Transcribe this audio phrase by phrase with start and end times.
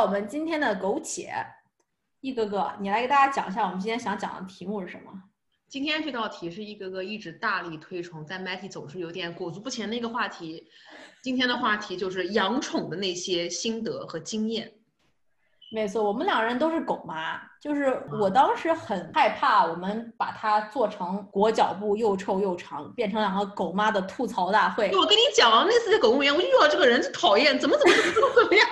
[0.00, 1.32] 我们今天的苟且。
[2.20, 5.12] 一哥哥，你来给大家讲一下我们今天想讲的题目是什么？
[5.68, 10.66] 今天这道题是一哥哥一直大力推崇，在 Matty 总是有点裹足不前的一个话题。
[11.22, 14.72] 今天的话题就是养宠的那些心得和经验。
[15.70, 24.90] 没错，我们两人都是狗妈，就是我当时很害怕，我们把它做成裹脚布又臭又长，变成两个狗妈的吐槽大会。
[24.96, 28.66] 我跟你讲，那次在狗公园，我遇到这个人就讨厌，怎么怎么怎么怎么怎么样。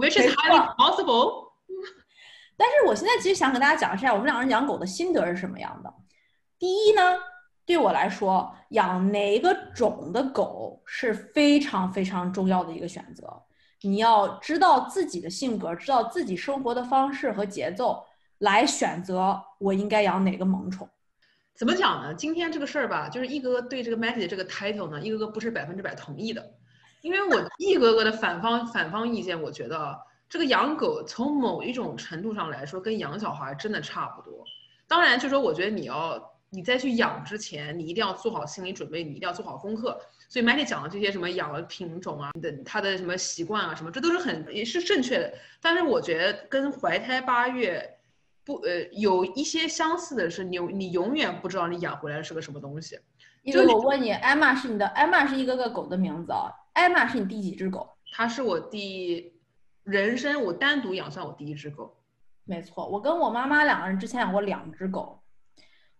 [0.00, 1.50] Which is highly possible。
[2.56, 5.92] 但是我现在其实想给大家讲一下，我们两个人养狗的心得是什么样的。
[6.58, 7.02] 第一呢，
[7.64, 13.42] 对我来说，养哪个种的狗是非常非常重要的一个选择。
[13.82, 18.04] 你要知道自己的性格，知道自己生活的方式和节奏，
[18.38, 20.86] 来选择我应该养哪个萌宠。
[21.54, 22.12] 怎么讲呢？
[22.14, 26.46] 今天这个事儿吧，就是一哥哥对这个 Matty 的这个 title 呢，一哥哥不是百分之百同意的，
[27.00, 29.98] 因为我一哥哥的反方反方意见，我觉得
[30.28, 34.44] 这个养狗从某一种程度上来说，跟养小孩真的差不多。
[34.86, 40.00] 当然，就说我觉得你要你在去养之前，你一定要做好心理准备，你一定要做好功课。
[40.28, 45.32] 所以 Matty 讲的这些什么养的品种啊，的它的什么习惯啊，什么这都是很也是正确的。
[45.60, 47.98] 但是我觉得跟怀胎八月
[48.44, 52.98] 不呃有一些相似的是，你你永远不知道你养回来是个什么东西。
[53.42, 56.52] 因为我问你，艾玛是你的艾玛是一个个狗的名字啊？
[56.72, 57.88] 艾玛是你第几只狗？
[58.12, 59.32] 它是我第
[59.82, 61.96] 人生我单独养算我第一只狗。
[62.44, 65.22] 没错，我跟我妈妈两个人之前养过两只狗，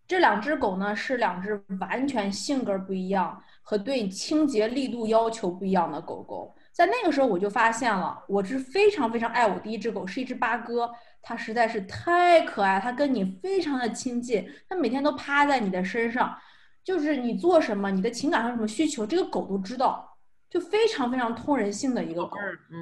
[0.06, 3.42] 这两只狗呢是两只完全性格不一样。
[3.62, 10.90] 和对清洁力度要求不一样的狗狗，在那个时候我就发现了，我是非常非常爱我第一只狗，是一只八哥，
[11.22, 16.36] 它实在是太可爱，它跟你非常的亲近，它每天都趴在你的身上，
[16.82, 20.09] 就是你做什么，你的情感上什么需求，这个狗都知道，
[20.50, 22.36] 就非常非常通人性的一个狗，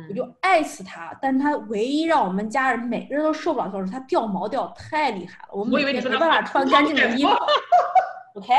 [0.08, 1.16] 我就爱死它。
[1.20, 7.30] 但是它唯一让我们家人每个人都受不了就是它掉毛掉太厉害了，我们没办法穿干净的衣服。
[8.34, 8.54] OK。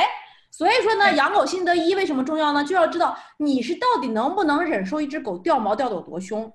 [0.51, 2.63] 所以说呢，养狗心得一为什么重要呢？
[2.63, 6.51] 就要知道你是到底能不能忍受一只狗掉毛掉的有多凶。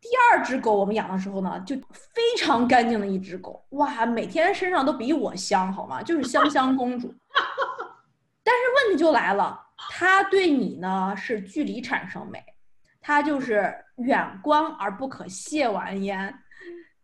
[0.00, 6.02] 第二只狗我们养的时候呢，就非常干净的一只狗，哇，每天身上都比我香，好吗？
[6.02, 7.12] 就是香香公主。
[8.42, 12.44] 但是问题就来了，它对你呢是距离产生美，
[13.00, 16.34] 它就是远观而不可亵玩焉。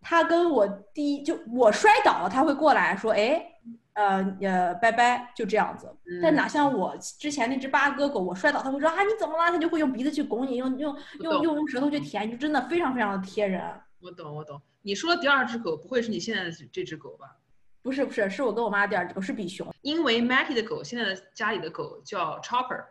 [0.01, 3.53] 它跟我第一就我摔倒了，它会过来说，哎。
[3.97, 5.91] 呃呃，拜拜，就这样子。
[6.23, 9.51] 但哪像我之前那只八哥狗，我摔倒，它会说啊你怎么了？
[9.51, 13.63] 它就会用鼻子去拱你，用用用用用舌头去舔，就真的非常非常的贴人。
[14.03, 14.61] 我懂我懂。
[14.83, 17.39] 你说的第二只狗不会是你现在的这只狗吧？
[17.87, 19.73] 不是不是，是我跟我妈第二只狗是比熊。
[19.83, 22.85] 因为 Matty 的狗现在的家里的狗叫 Chopper，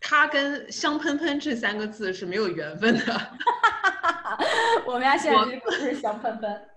[0.00, 3.20] 它跟香喷喷这三个字是没有缘分的。
[4.86, 6.68] 我们家现在这只狗是香喷喷。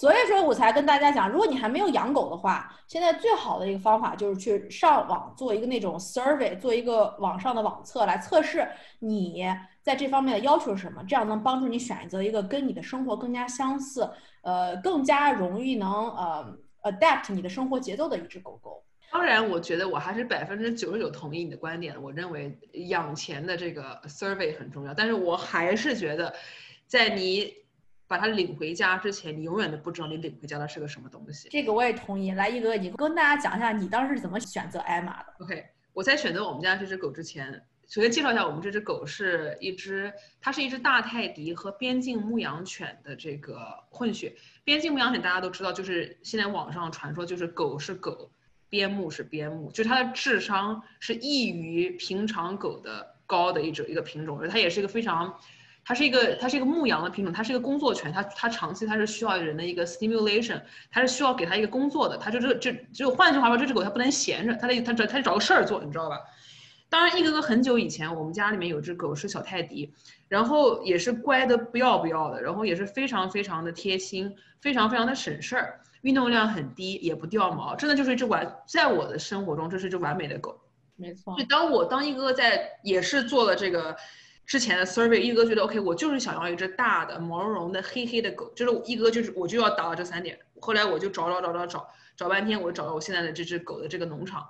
[0.00, 8.66] 所以说我才跟大家讲，如果你还没有养狗的话，现在最好的一个方法就是去上网做一个那种 survey，做一个网上的网测来测试
[9.00, 9.44] 你
[9.82, 14.10] 在这方面的要求是什么，这样能帮助你选择一个跟你的生活更加相似，
[14.40, 18.82] 呃，更加容易能呃 adapt 你的生活节奏的一只狗狗。
[19.12, 22.58] 当然，我觉得我还是百分之九十九同意你的观点，我认为
[22.88, 26.34] 养前的这个 survey 很重要，但是我还是觉得
[26.86, 27.60] 在你。
[28.10, 31.48] 把它领回家之前，你永远都不知道你领回家的是个什么东西。
[31.48, 32.32] 这个我也同意。
[32.32, 44.34] 来，一哥，你跟大家讲一下你当时是怎么选择艾玛的？OK，我在选择我们家这只狗之前，首先介绍一下我们这只狗是一只，它是一只大泰迪和边境牧羊犬的这个混血。
[44.64, 48.28] 边境牧羊犬大家都知道，就是现在网上传说就是狗是狗，
[48.68, 55.38] 边牧是边牧，就是它的智商是异于平常狗的高的一种一个品种，而它也是一个非常。
[55.90, 66.16] 它是一个，它是一个牧羊的品种，它是一个工作犬，它它长期它是需要人的一个 stimulation，它是需要给它一个工作的，它就这这就换句话说，这只狗它不能闲着，它得它找它得找个事儿做，你知道吧？
[66.88, 69.92] 当然，一哥哥很久以前，我们家里面有只狗是小泰迪，
[70.28, 80.56] 然后也是乖的不要不要的，然后也是非常非常的贴心，非常非常的省事儿，运动量很低，也不掉毛，真的就是一只完，在我的生活中，这是一只完美的狗。
[80.94, 81.36] 没错。
[81.36, 83.96] 就当我当一哥哥在也是做了这个。
[84.50, 90.36] 之前的 survey，一哥觉得 OK，我就是想要一只大的毛茸茸的黑黑的狗，就是一哥就是我就要达到这三点。
[90.60, 94.44] 后来我就找找找找找找半天，我找到我现在的这只狗的这个农场。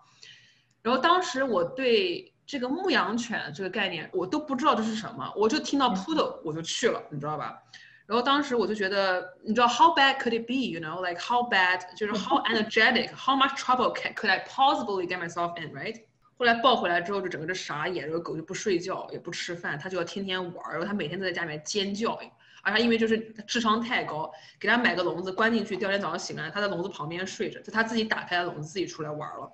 [0.81, 7.63] 然后当时我对这个牧羊犬这个概念我都不知道这是什么，我就听到 poodle 我就去了，你知道吧？
[8.07, 11.95] 然后当时我就觉得，你知道 how bad could it be？You know like how bad？
[11.95, 16.05] 就是 how energetic？How much trouble can could I possibly get myself in？Right？
[16.41, 22.19] 后来抱回来之后就整个就傻眼，这个狗就不睡觉也不吃饭，它就要天天玩儿，然后它每天都在家里面尖叫，
[22.63, 29.53] 而它因为就是智商太高，给它买个笼子关进去，第二天早上醒来它在笼子旁边睡着，就它自己打开了笼子自己出来玩了。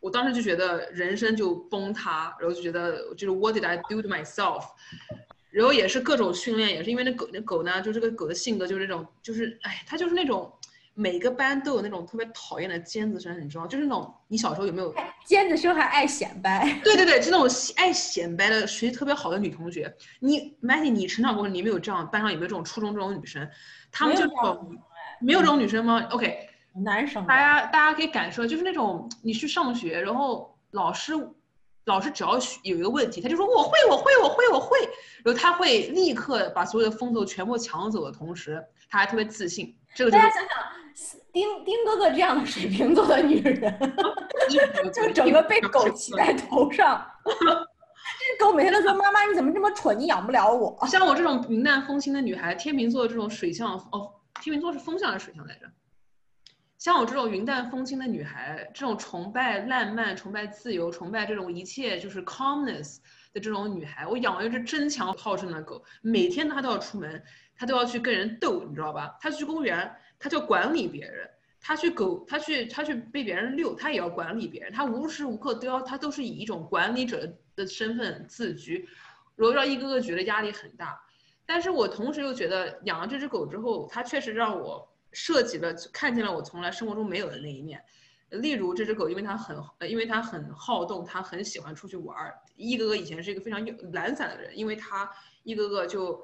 [0.00, 4.64] 我当时就觉得人生就崩塌，然后就觉得就是 What did I do to myself？
[5.50, 10.52] 然后也是各种训练，也是因为那狗那狗呢，就这个狗的性格就是那种，就是哎，它就是那种
[11.00, 14.92] 每个班都有那种特别讨厌的尖子生，你知道就是那种你小时候有没有
[15.24, 16.80] 尖子生还爱显摆？
[16.82, 17.46] 对对对，就那种
[17.76, 19.94] 爱显摆的学习特别好的女同学。
[20.18, 23.48] 你 Maggie，你成长过程你没有这样，班上有没有这种初中这种女生？
[23.92, 24.24] 她们就
[25.20, 26.48] 没有这种女生吗？OK，
[26.84, 27.24] 男生。
[27.26, 31.14] 大家大家可以感受，就是那种你去上学，然后老师。
[31.84, 34.78] 老师只要有一个问题，他就说我会，我会，我会，我会，
[35.24, 39.74] 然后他会立刻把所有的风头全部抢走的同时，他还特别自信。
[39.94, 40.50] 这个大家想想，
[41.32, 43.78] 丁丁哥哥这样的水瓶座的女人，
[44.92, 47.06] 就整个被狗骑在头上。
[47.24, 49.98] 这狗每天都说：“妈妈，你怎么这么蠢？
[49.98, 54.10] 你养不了我。”像我这种云淡风轻的女孩，天秤座这种水象哦，
[54.40, 55.66] 天秤座是风象还是水象来着？
[56.78, 62.98] 像我这种云淡风轻的女孩，这种崇拜浪漫、崇拜自由、崇拜这种一切就是 calmness
[63.32, 67.22] 的这种女孩，我养了一只争强好胜的狗，每天她都要出门，
[67.56, 69.16] 她都要去跟人斗，你知道吧？
[69.20, 71.26] 她去公园，他就管理别人；
[71.60, 74.72] 他去狗，他去他去被别人遛，他也要管理别人。
[74.72, 78.88] 他无时无刻都要，他都是以一种管理者的身份自居，
[79.36, 81.00] 然后让一个个觉得压力很大。
[81.46, 84.86] 但是我同时又觉得养了这只狗之后，它确实让我。
[85.10, 87.82] 涉及了，看见了我从来生活中没有的那一面，
[88.28, 89.56] 例如这只狗，因为它很，
[89.88, 92.38] 因为它很好动，它很喜欢出去玩儿。
[92.56, 95.10] 一哥哥以前是一个非常懒散的人，因为他
[95.44, 96.22] 一哥哥就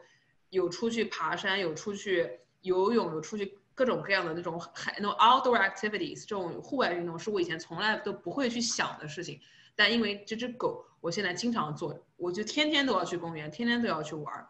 [0.51, 2.31] 有出去爬山，有出去
[2.61, 9.41] 游泳，有出去各种各样的那种海，那种 outdoor activities，这种户外运动是我以前从来都不会去想的事情。
[9.77, 14.49] 但因为这只狗，我现在经常做，我就天天都要去公园，天天都要去玩儿。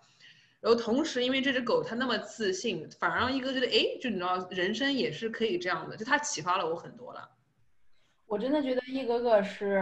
[0.60, 7.30] 然后同时，因为这只狗它那么自信，反而让一个觉得，哎，就你知道，人生也是可以这样的，就它启发了我很多了。
[8.34, 9.80] 我真的觉得一哥哥是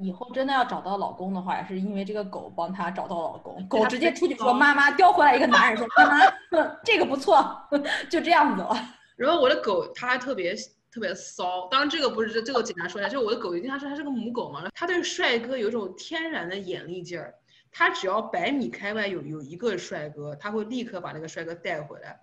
[0.00, 3.64] 以后真的要找到老公的话，也是因为这个狗帮他找到老公。
[3.68, 7.56] 狗直接出去说妈妈，叼回来一个男人说妈妈，这个不错，
[8.10, 8.76] 就这样子了。
[9.14, 10.56] 然后我的狗它还特别
[10.90, 17.32] 特别骚，当然这个不是这这个简单说一下，就是我的狗，因为它是它是个母狗嘛，它对帅哥有一种天然的眼力劲儿。
[17.70, 22.18] 它只要百米开外有有一个帅哥，它会立刻把那个帅哥带回来。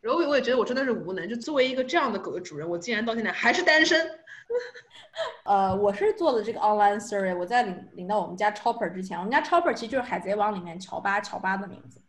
[0.00, 4.08] 然后我也觉得我真的是无能，就作为一个这样的狗的主人，我竟然到现在还是单身。
[5.44, 12.00] 呃，我是做的这个 online survey，我在领领到我们家 Chopper 之前，我们家 Chopper 其实就是海贼王里面乔巴乔巴的名字。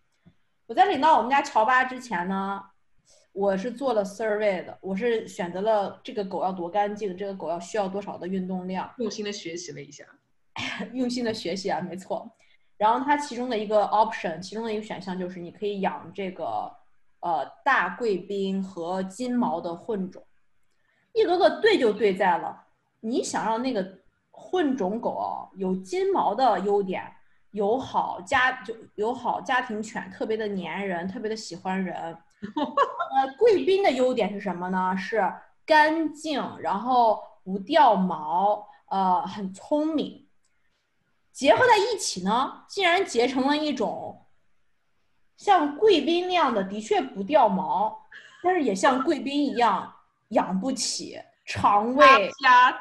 [0.68, 2.62] 我在领到我们家乔巴之前呢，
[3.34, 10.06] 我是做了 survey 的，我是选择了这个狗要多干净，这个狗要需要多少的运动量，用心的学习了一下，
[10.94, 12.32] 用心的学习啊，没错。
[12.78, 16.72] 然后它其中的一个 option，其中的一个选项就是你可以养这个
[17.22, 20.24] 呃大贵宾和金毛的混种。
[21.14, 22.68] 一个个对就对在了，
[23.02, 24.00] 你想让那个
[24.32, 27.04] 混种狗啊有金毛的优点，
[27.52, 31.96] 友好家就友好家庭犬，特别的粘人，特别的喜欢人。
[32.00, 34.96] 呃，贵宾的优点是什么呢？
[34.96, 35.22] 是
[35.66, 40.28] 干净，然后不掉毛，呃，很聪明。
[41.32, 44.26] 结合在一起呢，竟然结成了一种
[45.40, 47.98] 像贵宾那样的，的确不掉毛，
[48.44, 49.90] 但是也像贵宾一样
[50.30, 52.30] 养不起，肠胃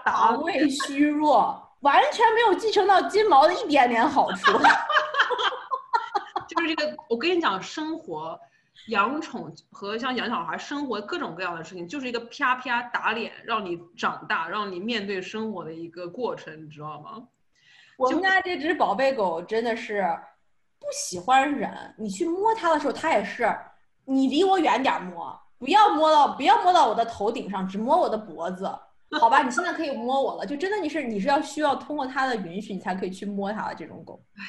[0.05, 4.59] 肠胃虚弱，完全没有继承到金毛的一点点好处。
[6.49, 8.37] 就是这个，我跟你讲，生活
[8.89, 17.23] 养宠和像养小孩，生活各种各样的事情，就是一个啪啪打脸，让你长大，让你面对生活的一个过程，你知道吗？
[17.97, 20.05] 我们家这只宝贝狗真的是
[20.81, 23.53] 不喜欢人，你去摸它的时候，它也是
[24.05, 28.65] 你离我远点摸，不要摸到，不要摸到我的头顶上，只摸我的脖子，
[29.21, 29.43] 好吧？
[29.43, 34.23] 你现在可以摸我了，就真的你是你是要需要通过它的允许，你才可以去摸它的这种狗。
[34.37, 34.45] 唉，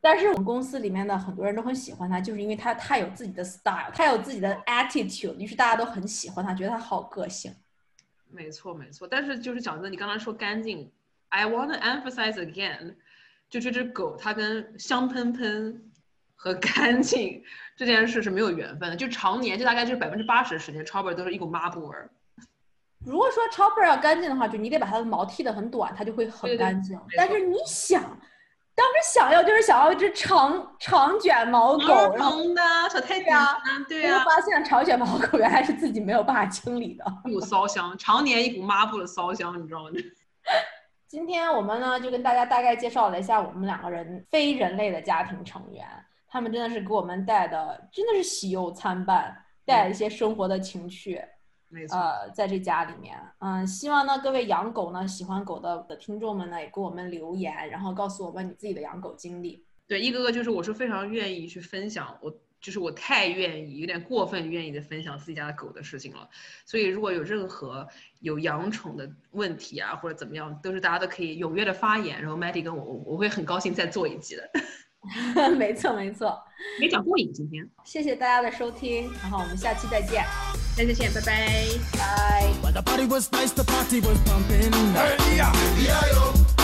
[0.00, 7.54] 但是我们公司里面的很多人都很喜欢它，就是因为它太有自己的 style，它有自己的 attitude，于是大家都很喜欢它，觉得它好个性。
[8.30, 10.90] 没错没错，但是就是讲真的，你刚才说干净。
[11.30, 12.96] I want to emphasize again，
[13.50, 15.90] 就这只狗，它跟香喷喷
[16.36, 17.42] 和 干净
[17.76, 18.96] 这件事是没有缘分的。
[18.96, 22.08] 就常年，就大概就是百分之八十的时间，Chopper 都是一股抹布味儿。
[23.04, 26.98] 如果说 Chopper 要干净的话，就你得把它的毛剃得很短，它就会很干净。
[27.16, 28.02] 但是你想，
[28.74, 39.90] 当时想要就是想要一只长长卷毛狗，然后的小太阳，对啊，发现长卷毛狗原来是自己没有办法清理的，一股骚香，常年一股抹布的骚香，你知道吗？
[41.10, 45.84] 今天我们呢就跟大家大概介绍了一下我们两个人非人类的家庭成员，
[46.28, 51.20] 他们真的是给我们带的真的是喜忧参半，带来一些生活的情趣。
[51.68, 59.66] 没错，呃，在这家里面，嗯，希望呢各位养狗呢喜欢狗的的听众们呢也给我们留言，然后告诉我们你自己的养狗经历。
[59.88, 66.28] 对，一哥哥就是我是非常愿意去分享，我就是我太愿意，有点过分愿意的分享自己家的狗的事情了。
[66.66, 67.86] 所以如果有任何
[68.20, 74.50] 有养宠的问题啊，或者怎么样，都是大家都可以踊跃的发言，然后 Matty 跟我，我我会很高兴再做一集的。
[75.56, 76.38] 没 错没错，
[76.78, 80.22] 没讲过瘾今天，谢谢大家的收听，然后我们下期再见，
[80.76, 81.48] 再见见，拜拜。
[81.98, 82.50] 拜。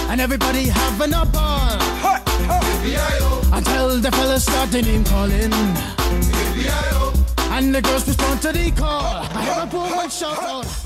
[0.08, 1.78] and everybody having a ball.
[3.52, 5.52] Until the fellas start the name calling.
[7.52, 9.00] And the girls respond to the call.
[9.00, 10.85] I have a boom and shout out.